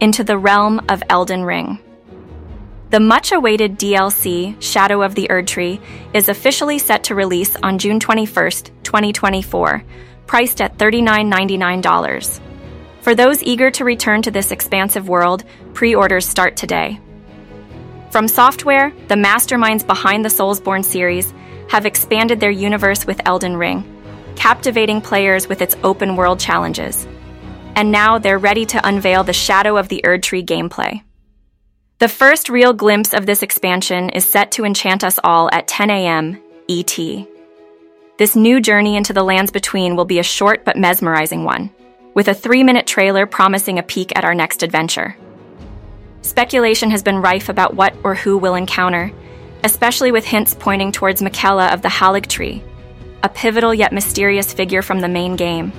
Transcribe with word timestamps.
into 0.00 0.24
the 0.24 0.38
realm 0.38 0.80
of 0.88 1.02
Elden 1.08 1.44
Ring. 1.44 1.78
The 2.90 3.00
much 3.00 3.32
awaited 3.32 3.78
DLC, 3.78 4.60
Shadow 4.62 5.02
of 5.02 5.14
the 5.14 5.26
Erdtree, 5.28 5.80
is 6.12 6.28
officially 6.28 6.78
set 6.78 7.04
to 7.04 7.14
release 7.14 7.56
on 7.56 7.78
June 7.78 7.98
21st, 7.98 8.70
2024, 8.84 9.82
priced 10.26 10.60
at 10.60 10.78
$39.99. 10.78 12.40
For 13.00 13.14
those 13.14 13.42
eager 13.42 13.70
to 13.72 13.84
return 13.84 14.22
to 14.22 14.30
this 14.30 14.50
expansive 14.50 15.08
world, 15.08 15.44
pre 15.72 15.94
orders 15.94 16.26
start 16.26 16.56
today. 16.56 17.00
From 18.10 18.28
Software, 18.28 18.92
the 19.08 19.16
masterminds 19.16 19.84
behind 19.84 20.24
the 20.24 20.28
Soulsborne 20.28 20.84
series 20.84 21.34
have 21.68 21.86
expanded 21.86 22.38
their 22.38 22.50
universe 22.50 23.06
with 23.06 23.20
Elden 23.26 23.56
Ring, 23.56 23.82
captivating 24.36 25.00
players 25.00 25.48
with 25.48 25.60
its 25.60 25.76
open 25.82 26.14
world 26.14 26.38
challenges. 26.38 27.08
And 27.76 27.90
now 27.90 28.18
they're 28.18 28.38
ready 28.38 28.64
to 28.66 28.86
unveil 28.86 29.24
the 29.24 29.32
Shadow 29.32 29.76
of 29.76 29.88
the 29.88 30.00
Erdtree 30.04 30.44
gameplay. 30.44 31.02
The 31.98 32.08
first 32.08 32.48
real 32.48 32.72
glimpse 32.72 33.14
of 33.14 33.26
this 33.26 33.42
expansion 33.42 34.10
is 34.10 34.24
set 34.24 34.52
to 34.52 34.64
enchant 34.64 35.04
us 35.04 35.18
all 35.24 35.48
at 35.52 35.66
10 35.66 35.90
a.m. 35.90 36.42
ET. 36.68 36.98
This 38.16 38.36
new 38.36 38.60
journey 38.60 38.96
into 38.96 39.12
the 39.12 39.24
lands 39.24 39.50
between 39.50 39.96
will 39.96 40.04
be 40.04 40.20
a 40.20 40.22
short 40.22 40.64
but 40.64 40.76
mesmerizing 40.76 41.44
one, 41.44 41.70
with 42.14 42.28
a 42.28 42.34
three 42.34 42.62
minute 42.62 42.86
trailer 42.86 43.26
promising 43.26 43.78
a 43.78 43.82
peek 43.82 44.16
at 44.16 44.24
our 44.24 44.34
next 44.34 44.62
adventure. 44.62 45.16
Speculation 46.22 46.90
has 46.90 47.02
been 47.02 47.18
rife 47.18 47.48
about 47.48 47.74
what 47.74 47.94
or 48.04 48.14
who 48.14 48.38
we'll 48.38 48.54
encounter, 48.54 49.12
especially 49.64 50.12
with 50.12 50.24
hints 50.24 50.54
pointing 50.58 50.92
towards 50.92 51.22
Miquella 51.22 51.72
of 51.74 51.82
the 51.82 51.88
Haligtree, 51.88 52.62
a 53.22 53.28
pivotal 53.28 53.74
yet 53.74 53.92
mysterious 53.92 54.52
figure 54.52 54.82
from 54.82 55.00
the 55.00 55.08
main 55.08 55.36
game. 55.36 55.72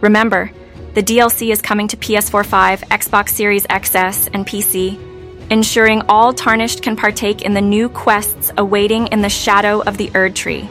Remember, 0.00 0.50
the 0.96 1.02
DLC 1.02 1.52
is 1.52 1.60
coming 1.60 1.86
to 1.88 1.96
PS4 1.98 2.46
5, 2.46 2.80
Xbox 2.80 3.28
Series 3.28 3.66
XS, 3.66 4.30
and 4.32 4.46
PC, 4.46 4.98
ensuring 5.50 6.00
all 6.08 6.32
Tarnished 6.32 6.82
can 6.82 6.96
partake 6.96 7.42
in 7.42 7.52
the 7.52 7.60
new 7.60 7.90
quests 7.90 8.50
awaiting 8.56 9.06
in 9.08 9.20
the 9.20 9.28
Shadow 9.28 9.82
of 9.82 9.98
the 9.98 10.08
Erdtree. 10.08 10.66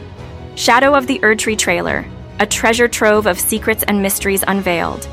Shadow 0.55 0.95
of 0.95 1.05
the 1.05 1.19
Erdtree 1.19 1.59
trailer, 1.59 2.03
a 2.39 2.47
treasure 2.47 2.87
trove 2.87 3.27
of 3.27 3.39
secrets 3.39 3.83
and 3.87 4.01
mysteries 4.01 4.43
unveiled. 4.47 5.07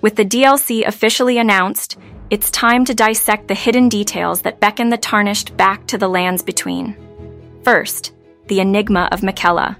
With 0.00 0.16
the 0.16 0.24
DLC 0.24 0.84
officially 0.84 1.38
announced, 1.38 1.96
it's 2.30 2.50
time 2.50 2.84
to 2.86 2.96
dissect 2.96 3.46
the 3.46 3.54
hidden 3.54 3.88
details 3.88 4.42
that 4.42 4.58
beckon 4.58 4.88
the 4.88 4.98
tarnished 4.98 5.56
back 5.56 5.86
to 5.86 5.98
the 5.98 6.08
lands 6.08 6.42
between. 6.42 6.96
First, 7.62 8.12
the 8.48 8.58
enigma 8.58 9.08
of 9.12 9.20
Miquella. 9.20 9.76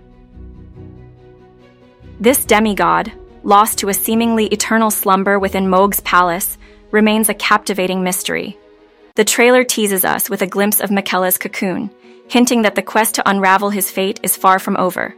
This 2.21 2.45
demigod, 2.45 3.13
lost 3.49 3.79
to 3.79 3.89
a 3.89 3.95
seemingly 3.95 4.45
eternal 4.49 4.91
slumber 4.91 5.39
within 5.39 5.71
Mohg's 5.71 6.01
palace, 6.01 6.59
remains 6.91 7.31
a 7.31 7.35
captivating 7.35 8.03
mystery. 8.05 8.59
The 9.15 9.25
trailer 9.25 9.65
teases 9.65 10.05
us 10.05 10.29
with 10.29 10.43
a 10.43 10.47
glimpse 10.47 10.81
of 10.81 10.91
Miquella's 10.91 11.39
cocoon, 11.39 11.91
hinting 12.29 12.63
that 12.63 12.75
the 12.75 12.83
quest 12.83 13.15
to 13.15 13.29
unravel 13.29 13.71
his 13.71 13.91
fate 13.91 14.21
is 14.23 14.37
far 14.37 14.59
from 14.59 14.77
over. 14.77 15.15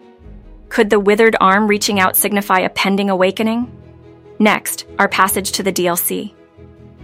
Could 0.68 0.90
the 0.90 1.00
withered 1.00 1.34
arm 1.40 1.66
reaching 1.66 1.98
out 1.98 2.16
signify 2.16 2.60
a 2.60 2.70
pending 2.70 3.10
awakening? 3.10 3.68
Next, 4.38 4.86
our 5.00 5.08
passage 5.08 5.50
to 5.52 5.64
the 5.64 5.72
DLC. 5.72 6.32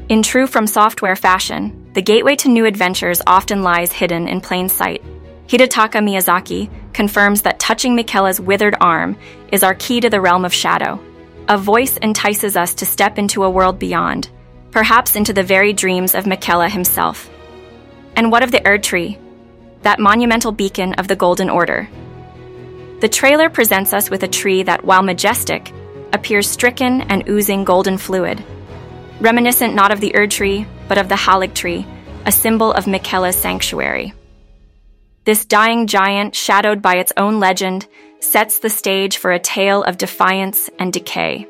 In 0.08 0.22
true 0.22 0.46
From 0.46 0.68
Software 0.68 1.16
fashion, 1.16 1.90
the 1.94 2.02
gateway 2.02 2.36
to 2.36 2.48
new 2.48 2.66
adventures 2.66 3.20
often 3.26 3.64
lies 3.64 3.90
hidden 3.90 4.28
in 4.28 4.40
plain 4.40 4.68
sight. 4.68 5.02
Hidetaka 5.48 6.00
Miyazaki 6.00 6.70
confirms 6.92 7.42
that 7.42 7.58
touching 7.58 7.96
Miquella's 7.96 8.40
withered 8.40 8.76
arm 8.80 9.16
is 9.50 9.64
our 9.64 9.74
key 9.74 10.00
to 10.00 10.08
the 10.08 10.20
realm 10.20 10.44
of 10.44 10.54
shadow. 10.54 11.00
A 11.48 11.56
voice 11.56 11.96
entices 11.98 12.56
us 12.56 12.74
to 12.74 12.86
step 12.86 13.18
into 13.18 13.44
a 13.44 13.50
world 13.50 13.78
beyond, 13.78 14.30
perhaps 14.70 15.16
into 15.16 15.32
the 15.32 15.42
very 15.42 15.72
dreams 15.72 16.14
of 16.14 16.24
Miquella 16.24 16.70
himself. 16.70 17.30
And 18.16 18.32
what 18.32 18.42
of 18.42 18.50
the 18.50 18.60
Erdtree, 18.60 19.18
that 19.82 20.00
monumental 20.00 20.52
beacon 20.52 20.94
of 20.94 21.08
the 21.08 21.16
Golden 21.16 21.48
Order? 21.48 21.88
The 23.00 23.08
trailer 23.08 23.48
presents 23.48 23.92
us 23.92 24.10
with 24.10 24.22
a 24.22 24.28
tree 24.28 24.62
that, 24.64 24.84
while 24.84 25.02
majestic, 25.02 25.72
appears 26.12 26.48
stricken 26.48 27.02
and 27.02 27.28
oozing 27.28 27.64
golden 27.64 27.98
fluid 27.98 28.42
reminiscent 29.20 29.74
not 29.74 29.92
of 29.92 30.00
the 30.00 30.12
Erdtree, 30.12 30.66
but 30.88 30.98
of 30.98 31.08
the 31.08 31.14
Haligtree, 31.14 31.86
a 32.26 32.32
symbol 32.32 32.72
of 32.72 32.84
Miquella's 32.84 33.36
sanctuary. 33.36 34.12
This 35.24 35.44
dying 35.44 35.86
giant, 35.86 36.34
shadowed 36.34 36.82
by 36.82 36.96
its 36.96 37.12
own 37.16 37.40
legend, 37.40 37.86
sets 38.20 38.58
the 38.58 38.70
stage 38.70 39.18
for 39.18 39.32
a 39.32 39.38
tale 39.38 39.82
of 39.82 39.98
defiance 39.98 40.70
and 40.78 40.92
decay. 40.92 41.46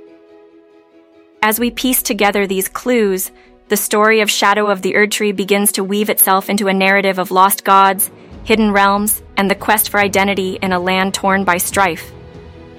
As 1.43 1.61
we 1.61 1.71
piece 1.71 2.03
together 2.03 2.47
these 2.47 2.69
clues, 2.69 3.31
the 3.69 3.77
story 3.77 4.21
of 4.21 4.31
Shadow 4.31 4.67
of 4.67 4.83
the 4.83 4.95
Erdtree 4.95 5.35
begins 5.35 5.73
to 5.73 5.85
weave 5.85 6.11
itself 6.11 6.49
into 6.49 6.69
a 6.69 6.75
narrative 6.75 7.19
of 7.19 7.31
lost 7.31 7.65
gods, 7.65 8.11
hidden 8.45 8.73
realms, 8.73 9.23
and 9.37 9.51
the 9.51 9.55
quest 9.55 9.91
for 9.91 10.01
identity 10.01 10.59
in 10.63 10.73
a 10.73 10.81
land 10.81 11.15
torn 11.15 11.45
by 11.45 11.59
strife. 11.59 12.13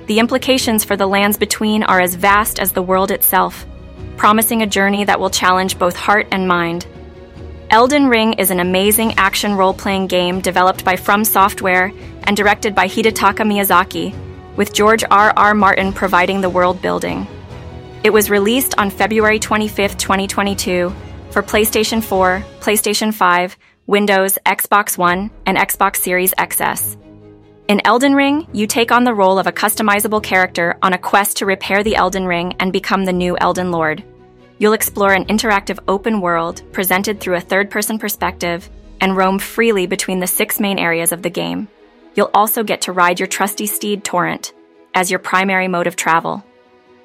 The 0.08 0.20
implications 0.20 0.84
for 0.84 0.96
the 0.96 1.08
lands 1.08 1.38
between 1.38 1.84
are 1.84 2.00
as 2.00 2.16
vast 2.16 2.60
as 2.60 2.72
the 2.72 2.82
world 2.82 3.12
itself 3.12 3.66
promising 4.18 4.64
a 4.64 4.68
journey 4.68 5.06
that 5.06 5.20
will 5.20 5.30
challenge 5.30 5.80
both 5.80 5.96
heart 5.96 6.28
and 6.32 6.48
mind. 6.48 6.86
Elden 7.70 8.08
Ring 8.08 8.32
is 8.34 8.50
an 8.50 8.62
amazing 8.62 9.14
action 9.16 9.54
role 9.54 9.74
playing 9.74 10.08
game 10.08 10.40
developed 10.40 10.86
by 10.86 10.96
From 10.96 11.26
Software 11.26 11.92
and 12.24 12.38
directed 12.38 12.74
by 12.74 12.88
Hidetaka 12.88 13.44
Miyazaki, 13.46 14.16
with 14.56 14.74
George 14.74 15.04
R. 15.12 15.34
R. 15.36 15.54
Martin 15.54 15.92
providing 15.92 16.40
the 16.40 16.50
world 16.50 16.82
building. 16.82 17.28
It 18.06 18.12
was 18.12 18.30
released 18.30 18.78
on 18.78 18.90
February 18.90 19.38
25, 19.38 19.98
2022, 19.98 20.96
for 21.32 21.44
PlayStation 21.44 22.02
4, 22.02 22.42
PlayStation 22.62 23.14
5, 23.14 23.58
Windows, 23.86 24.38
Xbox 24.46 24.98
One, 24.98 25.30
and 25.46 25.58
Xbox 25.58 25.98
Series 25.98 26.34
XS. 26.36 26.96
In 27.68 27.82
Elden 27.84 28.16
Ring, 28.16 28.48
you 28.54 28.66
take 28.66 28.94
on 28.94 29.04
the 29.04 29.14
role 29.14 29.40
of 29.40 29.48
a 29.48 29.52
customizable 29.52 30.24
character 30.24 30.78
on 30.82 30.94
a 30.94 30.98
quest 30.98 31.36
to 31.38 31.46
repair 31.46 31.84
the 31.84 31.98
Elden 31.98 32.28
Ring 32.28 32.56
and 32.62 32.72
become 32.72 33.04
the 33.04 33.12
new 33.12 33.38
Elden 33.38 33.72
Lord. 33.72 34.06
You'll 34.60 34.74
explore 34.74 35.14
an 35.14 35.26
interactive 35.26 35.80
open 35.88 36.20
world 36.20 36.64
presented 36.72 37.20
through 37.20 37.36
a 37.36 37.42
third 37.42 37.70
person 37.70 38.00
perspective 38.00 38.70
and 39.00 39.16
roam 39.16 39.38
freely 39.38 39.86
between 39.86 40.20
the 40.20 40.28
six 40.28 40.60
main 40.60 40.80
areas 40.80 41.12
of 41.12 41.22
the 41.22 41.30
game. 41.30 41.68
You'll 42.16 42.32
also 42.34 42.64
get 42.64 42.82
to 42.82 42.92
ride 42.92 43.20
your 43.20 43.28
trusty 43.28 43.68
steed 43.68 44.04
Torrent 44.04 44.54
as 44.96 45.12
your 45.12 45.20
primary 45.20 45.68
mode 45.68 45.86
of 45.86 45.96
travel. 45.96 46.44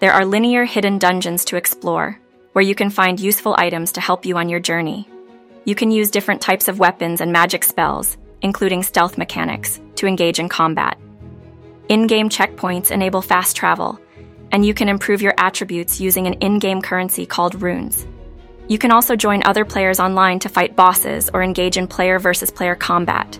There 0.00 0.12
are 0.12 0.24
linear 0.24 0.64
hidden 0.64 0.98
dungeons 0.98 1.44
to 1.46 1.56
explore, 1.56 2.18
where 2.52 2.64
you 2.64 2.74
can 2.74 2.88
find 2.88 3.20
useful 3.20 3.54
items 3.58 3.92
to 3.92 4.00
help 4.00 4.24
you 4.24 4.38
on 4.38 4.48
your 4.48 4.60
journey. 4.60 5.06
You 5.66 5.74
can 5.74 5.90
use 5.90 6.10
different 6.10 6.40
types 6.40 6.68
of 6.68 6.78
weapons 6.78 7.20
and 7.20 7.30
magic 7.30 7.62
spells, 7.64 8.16
including 8.40 8.82
stealth 8.82 9.18
mechanics, 9.18 9.80
to 9.96 10.06
engage 10.06 10.38
in 10.38 10.48
combat. 10.48 10.98
In 11.88 12.06
game 12.06 12.30
checkpoints 12.30 12.90
enable 12.90 13.20
fast 13.20 13.54
travel, 13.56 14.00
and 14.52 14.64
you 14.64 14.74
can 14.74 14.88
improve 14.88 15.22
your 15.22 15.34
attributes 15.38 16.00
using 16.00 16.26
an 16.26 16.34
in 16.34 16.58
game 16.58 16.80
currency 16.80 17.26
called 17.26 17.60
runes. 17.60 18.06
You 18.68 18.78
can 18.78 18.92
also 18.92 19.16
join 19.16 19.42
other 19.44 19.64
players 19.64 19.98
online 19.98 20.38
to 20.40 20.48
fight 20.48 20.76
bosses 20.76 21.28
or 21.34 21.42
engage 21.42 21.76
in 21.76 21.88
player 21.88 22.18
versus 22.18 22.50
player 22.50 22.76
combat. 22.76 23.38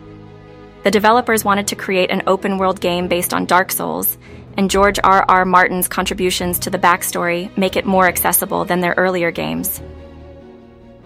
The 0.82 0.90
developers 0.90 1.44
wanted 1.44 1.68
to 1.68 1.76
create 1.76 2.10
an 2.10 2.24
open 2.26 2.58
world 2.58 2.80
game 2.80 3.06
based 3.06 3.32
on 3.32 3.46
Dark 3.46 3.70
Souls, 3.70 4.18
and 4.56 4.70
George 4.70 4.98
R. 5.02 5.24
R. 5.28 5.44
Martin's 5.44 5.88
contributions 5.88 6.58
to 6.60 6.70
the 6.70 6.78
backstory 6.78 7.56
make 7.56 7.76
it 7.76 7.86
more 7.86 8.06
accessible 8.06 8.64
than 8.64 8.80
their 8.80 8.94
earlier 8.96 9.30
games. 9.30 9.80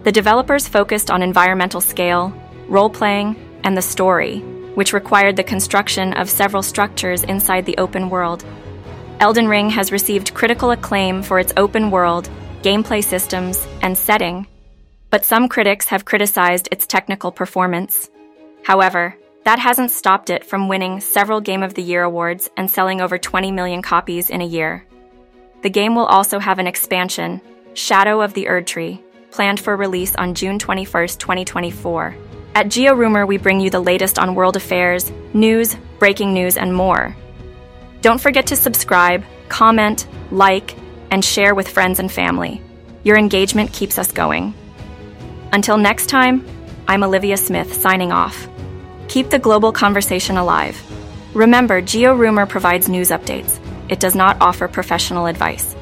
The 0.02 0.12
developers 0.12 0.68
focused 0.68 1.10
on 1.10 1.22
environmental 1.22 1.80
scale, 1.80 2.32
role 2.68 2.90
playing, 2.90 3.36
and 3.64 3.76
the 3.76 3.82
story, 3.82 4.40
which 4.74 4.92
required 4.92 5.36
the 5.36 5.44
construction 5.44 6.12
of 6.14 6.30
several 6.30 6.62
structures 6.62 7.22
inside 7.24 7.66
the 7.66 7.78
open 7.78 8.10
world. 8.10 8.44
Elden 9.18 9.48
Ring 9.48 9.70
has 9.70 9.92
received 9.92 10.34
critical 10.34 10.72
acclaim 10.72 11.22
for 11.22 11.38
its 11.38 11.54
open 11.56 11.90
world, 11.90 12.28
gameplay 12.60 13.02
systems, 13.02 13.66
and 13.80 13.96
setting, 13.96 14.46
but 15.08 15.24
some 15.24 15.48
critics 15.48 15.86
have 15.86 16.04
criticized 16.04 16.68
its 16.70 16.86
technical 16.86 17.32
performance. 17.32 18.10
However, 18.62 19.16
that 19.44 19.58
hasn't 19.58 19.90
stopped 19.90 20.28
it 20.28 20.44
from 20.44 20.68
winning 20.68 21.00
several 21.00 21.40
Game 21.40 21.62
of 21.62 21.72
the 21.72 21.82
Year 21.82 22.02
awards 22.02 22.50
and 22.58 22.70
selling 22.70 23.00
over 23.00 23.16
20 23.16 23.52
million 23.52 23.80
copies 23.80 24.28
in 24.28 24.42
a 24.42 24.46
year. 24.46 24.84
The 25.62 25.70
game 25.70 25.94
will 25.94 26.06
also 26.06 26.38
have 26.38 26.58
an 26.58 26.66
expansion, 26.66 27.40
Shadow 27.72 28.20
of 28.20 28.34
the 28.34 28.44
Erdtree, 28.44 29.02
planned 29.30 29.60
for 29.60 29.76
release 29.76 30.14
on 30.16 30.34
June 30.34 30.58
21, 30.58 31.08
2024. 31.08 32.14
At 32.54 32.66
GeoRumor, 32.66 33.26
we 33.26 33.38
bring 33.38 33.60
you 33.60 33.70
the 33.70 33.80
latest 33.80 34.18
on 34.18 34.34
world 34.34 34.56
affairs, 34.56 35.10
news, 35.32 35.74
breaking 35.98 36.34
news, 36.34 36.58
and 36.58 36.74
more. 36.74 37.16
Don't 38.06 38.20
forget 38.20 38.46
to 38.46 38.54
subscribe, 38.56 39.24
comment, 39.48 40.06
like, 40.30 40.76
and 41.10 41.24
share 41.24 41.56
with 41.56 41.68
friends 41.68 41.98
and 41.98 42.08
family. 42.08 42.62
Your 43.02 43.18
engagement 43.18 43.72
keeps 43.72 43.98
us 43.98 44.12
going. 44.12 44.54
Until 45.52 45.76
next 45.76 46.08
time, 46.08 46.46
I'm 46.86 47.02
Olivia 47.02 47.36
Smith 47.36 47.74
signing 47.74 48.12
off. 48.12 48.46
Keep 49.08 49.30
the 49.30 49.40
global 49.40 49.72
conversation 49.72 50.36
alive. 50.36 50.80
Remember, 51.34 51.82
GeoRumor 51.82 52.48
provides 52.48 52.88
news 52.88 53.10
updates. 53.10 53.58
It 53.88 53.98
does 53.98 54.14
not 54.14 54.40
offer 54.40 54.68
professional 54.68 55.26
advice. 55.26 55.74